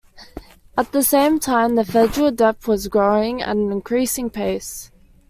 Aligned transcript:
At 0.75 0.93
the 0.93 1.03
same 1.03 1.39
time, 1.39 1.75
the 1.75 1.85
federal 1.85 2.31
debt 2.31 2.67
was 2.67 2.87
growing 2.87 3.43
at 3.43 3.55
an 3.55 3.71
increasing 3.71 4.31
pace. 4.31 4.89